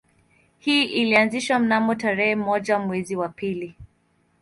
Hii 0.59 0.83
ilianzishwa 0.83 1.59
mnamo 1.59 1.95
tarehe 1.95 2.35
moja 2.35 2.79
mwezi 2.79 3.15
wa 3.15 3.29
pili 3.29 3.75